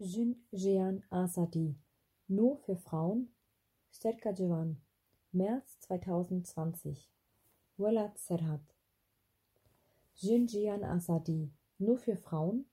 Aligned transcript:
Jin 0.00 0.36
Jean 0.52 1.02
Azadi 1.10 1.74
Nur 2.28 2.56
für 2.58 2.76
Frauen 2.76 3.32
Sterka 3.90 4.30
Javan 4.30 4.80
März 5.32 5.80
2020 5.80 7.10
Walad 7.78 8.16
Serhat 8.16 8.60
Jin 10.14 10.46
Jian 10.46 10.84
Azadi 10.84 11.50
Nur 11.78 11.98
für 11.98 12.14
Frauen 12.14 12.66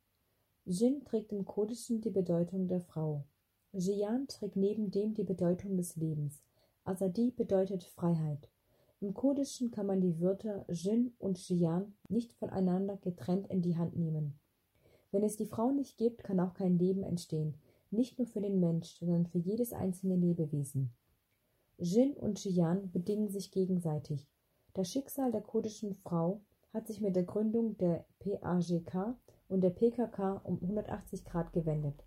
Jin 0.66 1.04
trägt 1.04 1.32
im 1.32 1.46
Kurdischen 1.46 2.00
die 2.00 2.12
Bedeutung 2.12 2.68
der 2.68 2.82
Frau. 2.82 3.26
Jian 3.74 4.28
trägt 4.28 4.56
neben 4.56 4.92
dem 4.92 5.16
die 5.16 5.24
Bedeutung 5.24 5.78
des 5.78 5.96
Lebens. 5.96 6.44
Azadi 6.84 7.32
bedeutet 7.32 7.86
Freiheit. 7.86 8.52
Im 9.00 9.16
Kurdischen 9.16 9.72
kann 9.72 9.88
man 9.88 10.00
die 10.00 10.20
Wörter 10.22 10.64
Jin 10.70 11.16
und 11.18 11.40
Jian 11.50 11.96
nicht 12.08 12.34
voneinander 12.34 12.98
getrennt 12.98 13.48
in 13.48 13.64
die 13.64 13.78
Hand 13.78 13.98
nehmen. 13.98 14.40
Wenn 15.16 15.24
es 15.24 15.38
die 15.38 15.46
Frau 15.46 15.72
nicht 15.72 15.98
gibt, 15.98 16.26
kann 16.26 16.42
auch 16.42 16.56
kein 16.56 16.78
Leben 16.78 17.02
entstehen, 17.02 17.56
nicht 17.90 18.20
nur 18.20 18.28
für 18.28 18.42
den 18.42 18.60
Mensch, 18.60 18.98
sondern 19.00 19.26
für 19.26 19.38
jedes 19.38 19.72
einzelne 19.72 20.18
Lebewesen. 20.18 20.92
Jin 21.78 22.18
und 22.18 22.44
Jian 22.44 22.92
bedingen 22.92 23.30
sich 23.30 23.50
gegenseitig. 23.50 24.28
Das 24.74 24.92
Schicksal 24.92 25.32
der 25.32 25.40
kurdischen 25.40 25.94
Frau 25.94 26.42
hat 26.74 26.88
sich 26.88 27.00
mit 27.00 27.16
der 27.16 27.24
Gründung 27.24 27.78
der 27.78 28.04
PAGK 28.20 29.16
und 29.48 29.62
der 29.62 29.70
PKK 29.70 30.42
um 30.44 30.60
180 30.62 31.24
Grad 31.24 31.54
gewendet. 31.54 32.04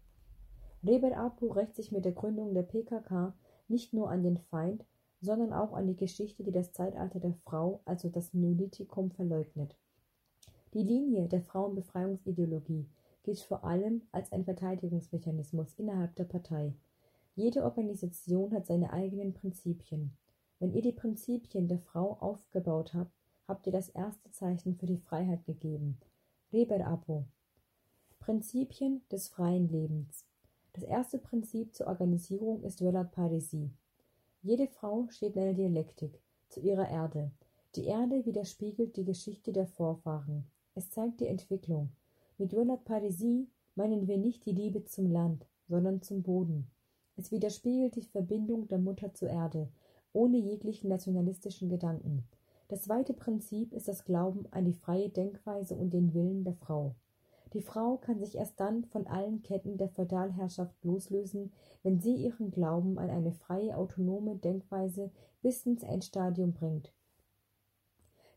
Rebet 0.84 1.14
Apu 1.14 1.46
rächt 1.46 1.76
sich 1.76 1.90
mit 1.90 2.04
der 2.04 2.12
Gründung 2.12 2.52
der 2.52 2.64
PKK 2.64 3.32
nicht 3.68 3.94
nur 3.94 4.10
an 4.10 4.22
den 4.22 4.36
Feind, 4.36 4.84
sondern 5.22 5.54
auch 5.54 5.72
an 5.72 5.86
die 5.86 5.96
Geschichte, 5.96 6.44
die 6.44 6.52
das 6.52 6.74
Zeitalter 6.74 7.20
der 7.20 7.32
Frau, 7.46 7.80
also 7.86 8.10
das 8.10 8.34
Neolithikum, 8.34 9.12
verleugnet. 9.12 9.78
Die 10.74 10.82
Linie 10.82 11.26
der 11.26 11.40
Frauenbefreiungsideologie 11.40 12.84
gilt 13.22 13.40
vor 13.40 13.64
allem 13.64 14.02
als 14.12 14.32
ein 14.32 14.44
Verteidigungsmechanismus 14.44 15.74
innerhalb 15.74 16.14
der 16.16 16.24
Partei. 16.24 16.74
Jede 17.34 17.62
Organisation 17.62 18.52
hat 18.52 18.66
seine 18.66 18.92
eigenen 18.92 19.34
Prinzipien. 19.34 20.12
Wenn 20.58 20.72
ihr 20.72 20.82
die 20.82 20.92
Prinzipien 20.92 21.68
der 21.68 21.78
Frau 21.78 22.14
aufgebaut 22.20 22.94
habt, 22.94 23.12
habt 23.46 23.66
ihr 23.66 23.72
das 23.72 23.88
erste 23.88 24.30
Zeichen 24.30 24.76
für 24.76 24.86
die 24.86 24.98
Freiheit 24.98 25.44
gegeben. 25.44 25.98
Reber 26.52 26.84
Apo. 26.84 27.24
Prinzipien 28.18 29.02
des 29.10 29.28
freien 29.28 29.68
Lebens. 29.68 30.24
Das 30.72 30.84
erste 30.84 31.18
Prinzip 31.18 31.74
zur 31.74 31.86
Organisierung 31.86 32.62
ist 32.62 32.82
Velat 32.82 33.12
Parisi. 33.12 33.70
Jede 34.42 34.66
Frau 34.66 35.06
steht 35.08 35.36
in 35.36 35.42
einer 35.42 35.54
Dialektik 35.54 36.20
zu 36.48 36.60
ihrer 36.60 36.88
Erde. 36.88 37.30
Die 37.74 37.84
Erde 37.84 38.24
widerspiegelt 38.24 38.96
die 38.96 39.04
Geschichte 39.04 39.52
der 39.52 39.66
Vorfahren. 39.66 40.50
Es 40.74 40.90
zeigt 40.90 41.20
die 41.20 41.26
Entwicklung. 41.26 41.90
Mit 42.40 42.52
Jonat 42.52 42.84
Parisi 42.84 43.48
meinen 43.74 44.06
wir 44.06 44.16
nicht 44.16 44.46
die 44.46 44.52
Liebe 44.52 44.84
zum 44.84 45.10
Land, 45.10 45.44
sondern 45.66 46.02
zum 46.02 46.22
Boden. 46.22 46.70
Es 47.16 47.32
widerspiegelt 47.32 47.96
die 47.96 48.02
Verbindung 48.02 48.68
der 48.68 48.78
Mutter 48.78 49.12
zur 49.12 49.28
Erde, 49.28 49.68
ohne 50.12 50.36
jeglichen 50.38 50.88
nationalistischen 50.88 51.68
Gedanken. 51.68 52.22
Das 52.68 52.82
zweite 52.82 53.12
Prinzip 53.12 53.72
ist 53.72 53.88
das 53.88 54.04
Glauben 54.04 54.46
an 54.52 54.66
die 54.66 54.72
freie 54.72 55.08
Denkweise 55.08 55.74
und 55.74 55.92
den 55.92 56.14
Willen 56.14 56.44
der 56.44 56.54
Frau. 56.54 56.94
Die 57.54 57.60
Frau 57.60 57.96
kann 57.96 58.20
sich 58.20 58.36
erst 58.36 58.60
dann 58.60 58.84
von 58.84 59.08
allen 59.08 59.42
Ketten 59.42 59.76
der 59.76 59.88
Feudalherrschaft 59.88 60.84
loslösen, 60.84 61.50
wenn 61.82 61.98
sie 61.98 62.14
ihren 62.14 62.52
Glauben 62.52 63.00
an 63.00 63.10
eine 63.10 63.32
freie, 63.32 63.76
autonome 63.76 64.36
Denkweise 64.36 65.10
bis 65.42 65.66
ins 65.66 65.82
Endstadium 65.82 66.52
bringt. 66.52 66.92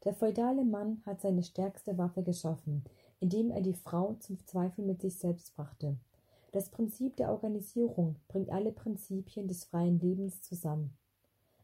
Der 0.05 0.13
feudale 0.13 0.65
Mann 0.65 1.03
hat 1.05 1.21
seine 1.21 1.43
stärkste 1.43 1.97
Waffe 1.99 2.23
geschaffen, 2.23 2.83
indem 3.22 3.52
er 3.52 3.61
die 3.61 3.73
Frau 3.73 4.16
zum 4.19 4.45
Zweifel 4.45 4.83
mit 4.83 5.02
sich 5.02 5.17
selbst 5.17 5.55
brachte. 5.55 5.95
Das 6.52 6.69
Prinzip 6.69 7.16
der 7.16 7.31
Organisierung 7.31 8.17
bringt 8.27 8.50
alle 8.50 8.73
Prinzipien 8.73 9.47
des 9.47 9.64
freien 9.64 10.00
Lebens 10.00 10.41
zusammen. 10.41 10.97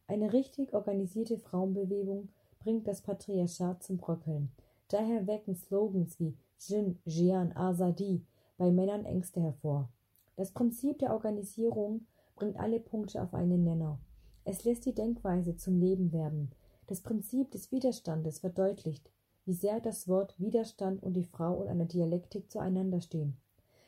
Eine 0.07 0.31
richtig 0.31 0.73
organisierte 0.73 1.37
Frauenbewegung 1.37 2.29
bringt 2.59 2.87
das 2.87 3.01
Patriarchat 3.01 3.83
zum 3.83 3.97
Bröckeln. 3.97 4.51
Daher 4.87 5.27
wecken 5.27 5.55
Slogans 5.55 6.17
wie 6.19 6.37
Jin, 6.59 6.99
Jian, 7.03 7.51
Azadi 7.57 8.23
bei 8.57 8.71
Männern 8.71 9.03
Ängste 9.03 9.41
hervor. 9.41 9.89
Das 10.37 10.51
Prinzip 10.51 10.99
der 10.99 11.11
Organisierung 11.11 12.05
bringt 12.35 12.57
alle 12.57 12.79
Punkte 12.79 13.21
auf 13.21 13.33
einen 13.33 13.63
Nenner. 13.63 13.99
Es 14.45 14.63
lässt 14.63 14.85
die 14.85 14.93
Denkweise 14.93 15.57
zum 15.57 15.79
Leben 15.79 16.13
werden. 16.13 16.51
Das 16.85 17.01
Prinzip 17.01 17.51
des 17.51 17.71
Widerstandes 17.71 18.39
verdeutlicht, 18.39 19.11
wie 19.47 19.53
sehr 19.53 19.79
das 19.79 20.09
Wort 20.09 20.35
Widerstand 20.37 21.01
und 21.01 21.13
die 21.13 21.23
Frau 21.23 21.63
in 21.63 21.69
einer 21.69 21.85
Dialektik 21.85 22.51
zueinander 22.51 22.99
stehen. 22.99 23.37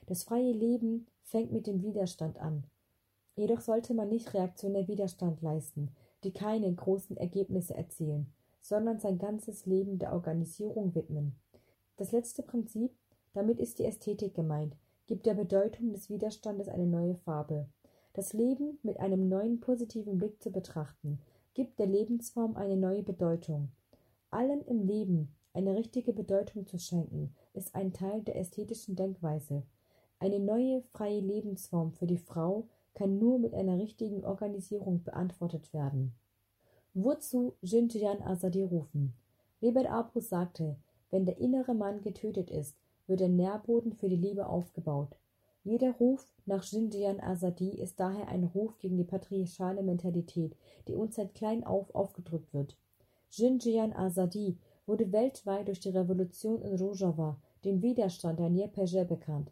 Das 0.08 0.24
freie 0.24 0.54
Leben 0.54 1.06
fängt 1.22 1.52
mit 1.52 1.68
dem 1.68 1.84
Widerstand 1.84 2.40
an. 2.40 2.64
Jedoch 3.36 3.60
sollte 3.60 3.94
man 3.94 4.08
nicht 4.08 4.34
reaktionär 4.34 4.88
Widerstand 4.88 5.42
leisten, 5.42 5.92
die 6.24 6.32
keine 6.32 6.74
großen 6.74 7.18
Ergebnisse 7.18 7.76
erzielen, 7.76 8.32
sondern 8.62 9.00
sein 9.00 9.18
ganzes 9.18 9.66
Leben 9.66 10.00
der 10.00 10.14
Organisierung 10.14 10.96
widmen. 10.96 11.36
Das 11.98 12.14
letzte 12.14 12.42
Prinzip, 12.42 12.92
damit 13.34 13.60
ist 13.60 13.80
die 13.80 13.86
Ästhetik 13.86 14.34
gemeint, 14.34 14.78
gibt 15.08 15.26
der 15.26 15.34
Bedeutung 15.34 15.92
des 15.92 16.10
Widerstandes 16.10 16.70
eine 16.70 16.88
neue 16.88 17.16
Farbe. 17.16 17.68
Das 18.14 18.32
Leben 18.32 18.80
mit 18.82 18.98
einem 19.00 19.28
neuen 19.28 19.60
positiven 19.60 20.18
Blick 20.18 20.42
zu 20.42 20.52
betrachten, 20.52 21.20
gibt 21.54 21.80
der 21.80 21.88
Lebensform 21.88 22.56
eine 22.56 22.78
neue 22.78 23.04
Bedeutung. 23.04 23.70
Allem 24.32 24.62
im 24.66 24.86
Leben 24.88 25.36
eine 25.54 25.76
richtige 25.76 26.14
Bedeutung 26.14 26.66
zu 26.68 26.78
schenken, 26.78 27.34
ist 27.54 27.76
ein 27.76 27.94
Teil 27.94 28.22
der 28.22 28.38
ästhetischen 28.38 28.96
Denkweise. 28.96 29.64
Eine 30.20 30.40
neue 30.40 30.82
freie 30.82 31.20
Lebensform 31.20 31.94
für 31.94 32.08
die 32.08 32.18
Frau 32.18 32.68
kann 32.94 33.20
nur 33.20 33.40
mit 33.40 33.54
einer 33.54 33.78
richtigen 33.78 34.26
Organisierung 34.26 35.04
beantwortet 35.04 35.74
werden. 35.74 36.14
Wozu 36.94 37.54
Jinjian 37.62 38.22
Azadi 38.22 38.64
rufen? 38.64 39.14
Rebet 39.62 39.88
Abrus 39.88 40.30
sagte, 40.30 40.76
wenn 41.12 41.26
der 41.26 41.38
innere 41.38 41.74
Mann 41.74 42.02
getötet 42.02 42.50
ist, 42.50 42.76
wird 43.08 43.20
der 43.20 43.30
Nährboden 43.30 43.94
für 43.94 44.10
die 44.10 44.16
Liebe 44.16 44.48
aufgebaut. 44.48 45.18
Jeder 45.64 45.92
Ruf 45.94 46.26
nach 46.46 46.64
Jinjian 46.64 47.20
Azadi 47.20 47.70
ist 47.70 48.00
daher 48.00 48.28
ein 48.28 48.44
Ruf 48.44 48.78
gegen 48.80 48.98
die 48.98 49.04
patriarchale 49.04 49.84
Mentalität, 49.84 50.56
die 50.88 50.96
uns 50.96 51.16
seit 51.16 51.34
klein 51.36 51.64
auf 51.64 51.94
aufgedrückt 51.94 52.54
wird. 52.54 52.78
Jinjian 53.32 53.94
Azadi 53.94 54.58
wurde 54.90 55.12
weltweit 55.12 55.68
durch 55.68 55.80
die 55.80 55.92
Revolution 55.92 56.64
in 56.64 56.76
Rojava, 56.76 57.38
dem 57.64 57.84
Widerstand 57.84 58.40
der 58.40 58.50
Dnieper 58.50 59.06
bekannt. 59.06 59.52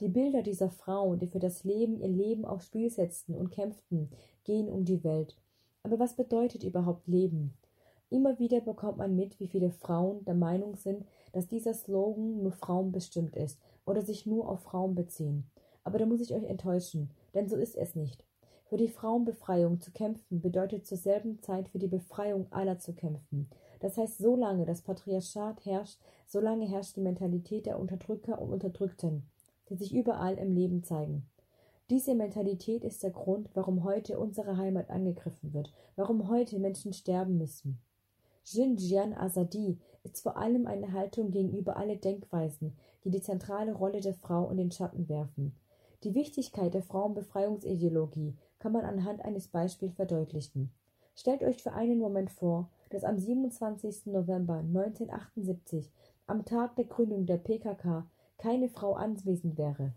Die 0.00 0.08
Bilder 0.08 0.42
dieser 0.42 0.70
Frauen, 0.70 1.18
die 1.18 1.26
für 1.26 1.38
das 1.38 1.64
Leben 1.64 2.00
ihr 2.00 2.08
Leben 2.08 2.46
aufs 2.46 2.64
Spiel 2.64 2.88
setzten 2.88 3.34
und 3.34 3.50
kämpften, 3.50 4.08
gehen 4.44 4.70
um 4.70 4.86
die 4.86 5.04
Welt. 5.04 5.36
Aber 5.82 5.98
was 5.98 6.16
bedeutet 6.16 6.64
überhaupt 6.64 7.06
Leben? 7.06 7.52
Immer 8.08 8.38
wieder 8.38 8.62
bekommt 8.62 8.96
man 8.96 9.14
mit, 9.14 9.38
wie 9.38 9.48
viele 9.48 9.70
Frauen 9.70 10.24
der 10.24 10.34
Meinung 10.34 10.74
sind, 10.76 11.04
dass 11.32 11.46
dieser 11.46 11.74
Slogan 11.74 12.42
nur 12.42 12.52
Frauen 12.52 12.90
bestimmt 12.90 13.36
ist 13.36 13.60
oder 13.84 14.00
sich 14.00 14.24
nur 14.24 14.48
auf 14.48 14.60
Frauen 14.62 14.94
beziehen. 14.94 15.44
Aber 15.84 15.98
da 15.98 16.06
muss 16.06 16.22
ich 16.22 16.34
euch 16.34 16.44
enttäuschen, 16.44 17.10
denn 17.34 17.48
so 17.48 17.56
ist 17.56 17.76
es 17.76 17.94
nicht. 17.94 18.24
Für 18.70 18.76
die 18.76 18.88
Frauenbefreiung 18.88 19.80
zu 19.80 19.90
kämpfen 19.90 20.40
bedeutet 20.40 20.86
zur 20.86 20.96
selben 20.96 21.42
Zeit 21.42 21.68
für 21.68 21.78
die 21.78 21.88
Befreiung 21.88 22.46
aller 22.50 22.78
zu 22.78 22.92
kämpfen. 22.92 23.50
Das 23.80 23.96
heißt, 23.96 24.18
solange 24.18 24.64
das 24.64 24.82
Patriarchat 24.82 25.64
herrscht, 25.64 25.98
solange 26.26 26.66
herrscht 26.66 26.96
die 26.96 27.00
Mentalität 27.00 27.66
der 27.66 27.78
Unterdrücker 27.78 28.40
und 28.40 28.52
Unterdrückten, 28.52 29.24
die 29.68 29.74
sich 29.74 29.94
überall 29.94 30.38
im 30.38 30.54
Leben 30.54 30.84
zeigen. 30.84 31.26
Diese 31.90 32.14
Mentalität 32.14 32.84
ist 32.84 33.02
der 33.02 33.10
Grund, 33.10 33.48
warum 33.54 33.82
heute 33.82 34.20
unsere 34.20 34.56
Heimat 34.56 34.90
angegriffen 34.90 35.52
wird, 35.52 35.72
warum 35.96 36.28
heute 36.28 36.60
Menschen 36.60 36.92
sterben 36.92 37.36
müssen. 37.36 37.80
Jinjian 38.44 39.12
Azadi 39.12 39.78
ist 40.04 40.22
vor 40.22 40.36
allem 40.36 40.66
eine 40.66 40.92
Haltung 40.92 41.30
gegenüber 41.30 41.76
alle 41.76 41.96
Denkweisen, 41.96 42.76
die 43.04 43.10
die 43.10 43.22
zentrale 43.22 43.72
Rolle 43.72 44.00
der 44.00 44.14
Frau 44.14 44.50
in 44.50 44.56
den 44.56 44.70
Schatten 44.70 45.08
werfen. 45.08 45.54
Die 46.04 46.14
Wichtigkeit 46.14 46.74
der 46.74 46.82
Frauenbefreiungsideologie 46.82 48.36
kann 48.58 48.72
man 48.72 48.84
anhand 48.84 49.24
eines 49.24 49.48
Beispiels 49.48 49.94
verdeutlichen. 49.94 50.70
Stellt 51.14 51.42
euch 51.42 51.62
für 51.62 51.72
einen 51.72 51.98
Moment 51.98 52.30
vor, 52.30 52.70
dass 52.90 53.04
am 53.04 53.18
27. 53.18 54.06
November 54.06 54.58
1978, 54.58 55.90
am 56.26 56.44
Tag 56.44 56.76
der 56.76 56.84
Gründung 56.84 57.26
der 57.26 57.38
PKK, 57.38 58.06
keine 58.38 58.68
Frau 58.68 58.94
anwesend 58.94 59.58
wäre. 59.58 59.94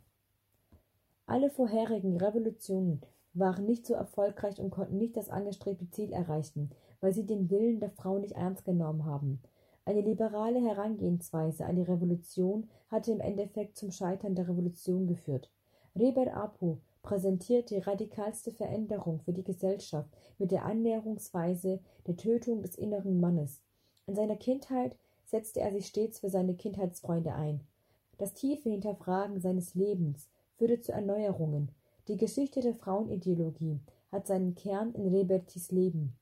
Alle 1.25 1.50
vorherigen 1.50 2.18
Revolutionen 2.18 3.01
waren 3.34 3.66
nicht 3.66 3.86
so 3.86 3.94
erfolgreich 3.94 4.60
und 4.60 4.69
konnten 4.69 4.98
nicht 4.98 5.18
das 5.18 5.30
angestrebte 5.30 5.90
Ziel 5.90 6.12
erreichen, 6.12 6.69
weil 7.01 7.13
sie 7.13 7.25
den 7.25 7.50
Willen 7.50 7.80
der 7.80 7.90
Frau 7.90 8.19
nicht 8.19 8.34
ernst 8.34 8.66
genommen 8.66 9.06
haben. 9.06 9.42
Eine 9.86 10.01
liberale 10.01 10.62
Herangehensweise 10.62 11.66
an 11.66 11.75
die 11.75 11.81
Revolution 11.81 12.69
hatte 12.89 13.12
im 13.12 13.19
Endeffekt 13.19 13.78
zum 13.78 13.92
Scheitern 13.92 14.36
der 14.36 14.48
Revolution 14.48 15.07
geführt. 15.07 15.50
Reber 15.96 16.34
Apu 16.34 16.78
präsentiert 17.03 17.69
die 17.69 17.79
radikalste 17.79 18.51
Veränderung 18.51 19.19
für 19.19 19.33
die 19.33 19.44
Gesellschaft 19.44 20.09
mit 20.39 20.51
der 20.51 20.65
Annäherungsweise 20.65 21.79
der 22.07 22.15
Tötung 22.15 22.61
des 22.61 22.75
inneren 22.75 23.19
Mannes. 23.19 23.61
In 24.07 24.15
seiner 24.15 24.38
Kindheit 24.38 24.95
setzte 25.25 25.59
er 25.59 25.71
sich 25.73 25.85
stets 25.85 26.19
für 26.19 26.29
seine 26.29 26.55
Kindheitsfreunde 26.55 27.35
ein. 27.35 27.61
Das 28.17 28.33
tiefe 28.33 28.69
Hinterfragen 28.69 29.41
seines 29.41 29.75
Lebens 29.75 30.29
führte 30.57 30.79
zu 30.79 30.94
Erneuerungen. 30.94 31.71
Die 32.07 32.17
Geschichte 32.17 32.61
der 32.61 32.73
Frauenideologie 32.73 33.79
hat 34.11 34.27
seinen 34.27 34.55
Kern 34.55 34.94
in 34.94 35.07
Rebertis 35.07 35.71
Leben. 35.71 36.15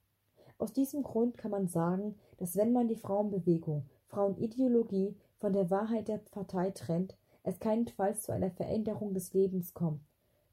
Aus 0.58 0.74
diesem 0.74 1.04
Grund 1.04 1.38
kann 1.38 1.52
man 1.52 1.68
sagen, 1.68 2.16
dass 2.38 2.56
wenn 2.56 2.72
man 2.72 2.88
die 2.88 2.96
Frauenbewegung, 2.96 3.86
Frauenideologie 4.08 5.16
von 5.40 5.54
der 5.54 5.70
Wahrheit 5.70 6.08
der 6.08 6.18
Partei 6.18 6.72
trennt, 6.72 7.16
es 7.44 7.60
keinenfalls 7.60 8.24
zu 8.24 8.32
einer 8.32 8.52
Veränderung 8.52 9.14
des 9.14 9.34
Lebens 9.34 9.74
kommt. 9.74 10.02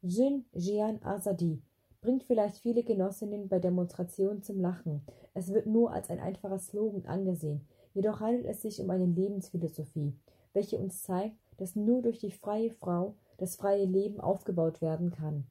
Jin 0.03 0.45
Jian 0.53 1.03
Azadi 1.03 1.61
bringt 2.01 2.23
vielleicht 2.23 2.59
viele 2.59 2.85
Genossinnen 2.85 3.49
bei 3.49 3.59
Demonstrationen 3.59 4.45
zum 4.45 4.61
Lachen. 4.61 5.03
Es 5.35 5.53
wird 5.53 5.67
nur 5.67 5.91
als 5.91 6.09
ein 6.09 6.21
einfacher 6.21 6.61
Slogan 6.61 7.05
angesehen, 7.07 7.67
jedoch 7.95 8.21
handelt 8.21 8.47
es 8.47 8.63
sich 8.63 8.81
um 8.81 8.91
eine 8.91 9.07
Lebensphilosophie, 9.07 10.15
welche 10.53 10.79
uns 10.79 11.03
zeigt, 11.03 11.37
dass 11.57 11.75
nur 11.75 12.01
durch 12.03 12.21
die 12.21 12.31
freie 12.31 12.71
Frau 12.71 13.17
das 13.39 13.57
freie 13.57 13.87
Leben 13.87 14.21
aufgebaut 14.21 14.81
werden 14.81 15.11
kann. 15.11 15.49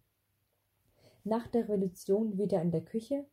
Nach 1.26 1.48
der 1.48 1.68
Revolution 1.68 2.38
wieder 2.38 2.62
in 2.62 2.72
der 2.72 2.86
Küche? 2.86 3.26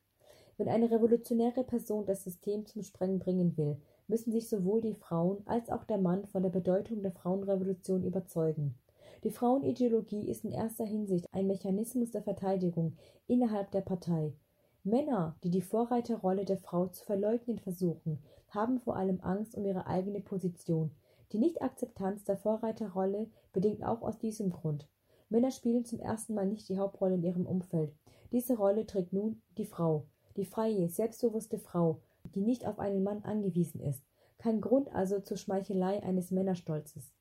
Wenn 0.57 0.69
eine 0.69 0.91
revolutionäre 0.91 1.63
Person 1.63 2.07
das 2.07 2.25
System 2.25 2.67
zum 2.67 2.83
Sprengen 2.83 3.21
bringen 3.21 3.57
will, 3.57 3.77
müssen 4.09 4.33
sich 4.33 4.49
sowohl 4.49 4.81
die 4.81 4.95
Frauen 4.95 5.47
als 5.47 5.71
auch 5.71 5.85
der 5.85 5.99
Mann 5.99 6.27
von 6.27 6.43
der 6.43 6.51
Bedeutung 6.51 7.03
der 7.03 7.13
Frauenrevolution 7.13 8.03
überzeugen. 8.03 8.75
Die 9.25 9.31
Frauenideologie 9.31 10.29
ist 10.29 10.45
in 10.45 10.53
erster 10.53 10.85
Hinsicht 10.85 11.27
ein 11.33 11.47
Mechanismus 11.47 12.11
der 12.11 12.23
Verteidigung 12.23 12.93
innerhalb 13.27 13.71
der 13.71 13.81
Partei. 13.81 14.35
Männer, 14.83 15.35
die 15.43 15.49
die 15.49 15.63
Vorreiterrolle 15.63 16.45
der 16.45 16.59
Frau 16.59 16.89
zu 16.89 17.07
verleugnen 17.07 17.59
versuchen, 17.59 18.19
haben 18.51 18.81
vor 18.81 18.97
allem 18.97 19.21
Angst 19.23 19.57
um 19.57 19.65
ihre 19.65 19.87
eigene 19.87 20.21
Position. 20.21 20.91
Die 21.33 21.39
Nichtakzeptanz 21.39 22.25
der 22.25 22.37
Vorreiterrolle 22.37 23.31
bedingt 23.55 23.83
auch 23.83 24.03
aus 24.03 24.19
diesem 24.19 24.51
Grund. 24.51 24.87
Männer 25.31 25.51
spielen 25.51 25.87
zum 25.87 26.01
ersten 26.01 26.35
Mal 26.35 26.47
nicht 26.47 26.69
die 26.69 26.79
Hauptrolle 26.79 27.15
in 27.15 27.23
ihrem 27.23 27.47
Umfeld. 27.47 27.95
Diese 28.31 28.59
Rolle 28.59 28.85
trägt 28.85 29.15
nun 29.15 29.41
die 29.57 29.65
Frau, 29.65 30.05
die 30.37 30.45
freie, 30.45 30.91
selbstbewusste 30.91 31.59
Frau, 31.59 32.03
die 32.35 32.43
nicht 32.43 32.67
auf 32.67 32.79
einen 32.79 33.03
Mann 33.03 33.23
angewiesen 33.23 33.81
ist. 33.81 34.05
Kein 34.37 34.61
Grund 34.61 34.95
also 34.95 35.19
zur 35.21 35.39
Schmeichelei 35.39 36.03
eines 36.03 36.31
Männerstolzes. 36.31 37.15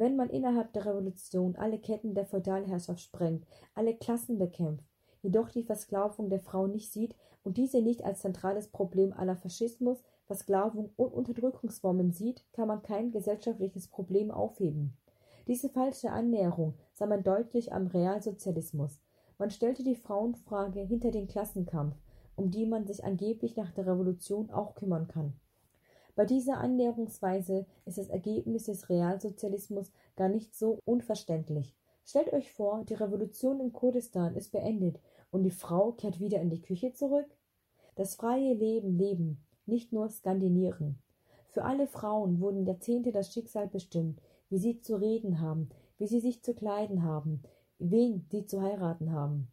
Wenn 0.00 0.16
man 0.16 0.30
innerhalb 0.30 0.72
der 0.72 0.86
Revolution 0.86 1.56
alle 1.56 1.78
Ketten 1.78 2.14
der 2.14 2.24
Feudalherrschaft 2.24 3.02
sprengt, 3.02 3.44
alle 3.74 3.94
Klassen 3.94 4.38
bekämpft, 4.38 4.86
jedoch 5.20 5.50
die 5.50 5.62
Versklavung 5.62 6.30
der 6.30 6.40
Frau 6.40 6.66
nicht 6.66 6.90
sieht 6.90 7.14
und 7.44 7.58
diese 7.58 7.82
nicht 7.82 8.02
als 8.02 8.20
zentrales 8.20 8.68
Problem 8.68 9.12
aller 9.12 9.36
Faschismus, 9.36 10.02
Versklavung 10.24 10.88
und 10.96 11.12
Unterdrückungsformen 11.12 12.12
sieht, 12.12 12.42
kann 12.54 12.68
man 12.68 12.82
kein 12.82 13.10
gesellschaftliches 13.10 13.88
Problem 13.88 14.30
aufheben. 14.30 14.96
Diese 15.46 15.68
falsche 15.68 16.10
Annäherung 16.10 16.78
sah 16.94 17.04
man 17.04 17.22
deutlich 17.22 17.74
am 17.74 17.86
Realsozialismus. 17.86 19.02
Man 19.36 19.50
stellte 19.50 19.84
die 19.84 19.96
Frauenfrage 19.96 20.80
hinter 20.80 21.10
den 21.10 21.28
Klassenkampf, 21.28 21.94
um 22.36 22.50
die 22.50 22.64
man 22.64 22.86
sich 22.86 23.04
angeblich 23.04 23.54
nach 23.54 23.72
der 23.72 23.86
Revolution 23.86 24.48
auch 24.48 24.74
kümmern 24.74 25.08
kann. 25.08 25.34
Bei 26.20 26.26
dieser 26.26 26.58
Annäherungsweise 26.58 27.64
ist 27.86 27.96
das 27.96 28.10
Ergebnis 28.10 28.64
des 28.64 28.90
Realsozialismus 28.90 29.90
gar 30.16 30.28
nicht 30.28 30.54
so 30.54 30.78
unverständlich. 30.84 31.74
Stellt 32.04 32.34
euch 32.34 32.52
vor, 32.52 32.84
die 32.84 32.92
Revolution 32.92 33.58
in 33.58 33.72
Kurdistan 33.72 34.36
ist 34.36 34.52
beendet 34.52 35.00
und 35.30 35.44
die 35.44 35.50
Frau 35.50 35.92
kehrt 35.92 36.20
wieder 36.20 36.38
in 36.38 36.50
die 36.50 36.60
Küche 36.60 36.92
zurück? 36.92 37.24
Das 37.94 38.16
freie 38.16 38.52
Leben 38.52 38.98
leben, 38.98 39.42
nicht 39.64 39.94
nur 39.94 40.10
skandinieren. 40.10 40.98
Für 41.48 41.64
alle 41.64 41.86
Frauen 41.86 42.38
wurden 42.38 42.66
Jahrzehnte 42.66 43.12
das 43.12 43.32
Schicksal 43.32 43.68
bestimmt, 43.68 44.20
wie 44.50 44.58
sie 44.58 44.78
zu 44.78 44.96
reden 44.96 45.40
haben, 45.40 45.70
wie 45.96 46.06
sie 46.06 46.20
sich 46.20 46.42
zu 46.42 46.52
kleiden 46.52 47.02
haben, 47.02 47.40
wen 47.78 48.26
sie 48.30 48.44
zu 48.44 48.60
heiraten 48.60 49.10
haben. 49.12 49.48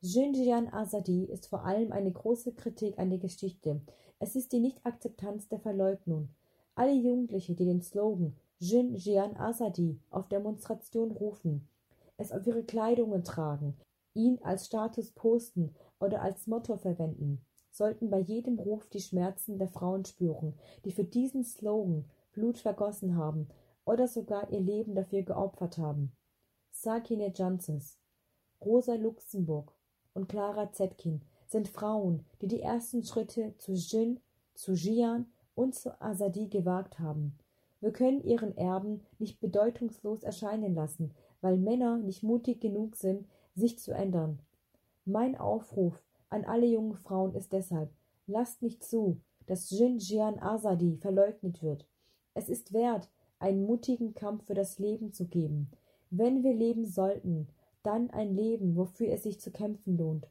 Jinjian 0.00 0.72
Azadi 0.72 1.24
ist 1.24 1.48
vor 1.48 1.64
allem 1.64 1.90
eine 1.90 2.12
große 2.12 2.52
Kritik 2.52 2.96
an 3.00 3.10
der 3.10 3.18
Geschichte, 3.18 3.80
es 4.20 4.36
ist 4.36 4.52
die 4.52 4.60
Nichtakzeptanz 4.60 5.48
der 5.48 5.58
Verleugnung. 5.58 6.28
Alle 6.76 6.92
Jugendliche, 6.92 7.56
die 7.56 7.64
den 7.64 7.82
Slogan 7.82 8.36
Jin 8.60 8.94
Jian 8.94 9.36
Azadi 9.36 9.98
auf 10.10 10.28
Demonstration 10.28 11.10
rufen, 11.10 11.66
es 12.16 12.30
auf 12.30 12.46
ihre 12.46 12.62
Kleidungen 12.62 13.24
tragen, 13.24 13.76
ihn 14.14 14.38
als 14.42 14.66
Status 14.66 15.10
posten 15.10 15.74
oder 15.98 16.22
als 16.22 16.46
Motto 16.46 16.76
verwenden, 16.76 17.44
sollten 17.72 18.08
bei 18.08 18.20
jedem 18.20 18.60
Ruf 18.60 18.88
die 18.90 19.00
Schmerzen 19.00 19.58
der 19.58 19.68
Frauen 19.68 20.04
spüren, 20.04 20.54
die 20.84 20.92
für 20.92 21.04
diesen 21.04 21.42
Slogan 21.42 22.04
Blut 22.30 22.58
vergossen 22.58 23.16
haben 23.16 23.48
oder 23.84 24.06
sogar 24.06 24.48
ihr 24.52 24.60
Leben 24.60 24.94
dafür 24.94 25.22
geopfert 25.22 25.76
haben. 25.76 26.12
Sakine 26.70 27.32
Janses, 27.34 27.98
Rosa 28.60 28.94
Luxemburg 28.94 29.77
und 30.18 30.28
Clara 30.28 30.72
Zetkin 30.72 31.22
sind 31.46 31.68
Frauen, 31.68 32.24
die 32.42 32.48
die 32.48 32.60
ersten 32.60 33.04
Schritte 33.04 33.54
zu 33.58 33.72
Jin, 33.72 34.18
zu 34.52 34.72
Jian 34.72 35.26
und 35.54 35.76
zu 35.76 36.00
Azadi 36.02 36.48
gewagt 36.48 36.98
haben. 36.98 37.38
Wir 37.80 37.92
können 37.92 38.24
ihren 38.24 38.56
Erben 38.56 39.02
nicht 39.20 39.38
bedeutungslos 39.38 40.24
erscheinen 40.24 40.74
lassen, 40.74 41.12
weil 41.40 41.56
Männer 41.56 41.98
nicht 41.98 42.24
mutig 42.24 42.60
genug 42.60 42.96
sind, 42.96 43.28
sich 43.54 43.78
zu 43.78 43.92
ändern. 43.92 44.40
Mein 45.04 45.36
Aufruf 45.36 46.02
an 46.30 46.44
alle 46.44 46.66
jungen 46.66 46.96
Frauen 46.96 47.34
ist 47.34 47.52
deshalb, 47.52 47.90
lasst 48.26 48.60
nicht 48.60 48.82
zu, 48.82 49.20
dass 49.46 49.70
Jin 49.70 49.98
Jian 49.98 50.40
Azadi 50.40 50.96
verleugnet 50.96 51.62
wird. 51.62 51.86
Es 52.34 52.48
ist 52.48 52.72
wert, 52.72 53.08
einen 53.38 53.64
mutigen 53.64 54.14
Kampf 54.14 54.46
für 54.46 54.54
das 54.54 54.80
Leben 54.80 55.12
zu 55.12 55.26
geben. 55.28 55.70
Wenn 56.10 56.42
wir 56.42 56.54
leben 56.54 56.86
sollten, 56.86 57.46
dann 57.88 58.10
ein 58.10 58.34
Leben, 58.34 58.76
wofür 58.76 59.08
es 59.12 59.22
sich 59.22 59.40
zu 59.40 59.50
kämpfen 59.50 59.96
lohnt. 59.96 60.26